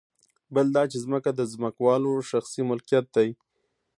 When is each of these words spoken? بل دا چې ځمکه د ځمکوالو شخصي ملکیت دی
بل 0.53 0.65
دا 0.75 0.83
چې 0.91 0.97
ځمکه 1.05 1.31
د 1.35 1.41
ځمکوالو 1.53 2.11
شخصي 2.29 2.61
ملکیت 2.69 3.05
دی 3.15 3.29